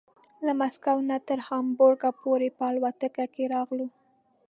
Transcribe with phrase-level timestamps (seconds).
[0.45, 3.87] له مسکو نه تر هامبورګ پورې په الوتکه کې راغلو.